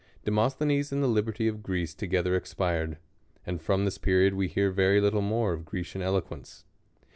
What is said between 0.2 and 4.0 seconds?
Demosthenes and the liberty of Greece to gether expired; and from this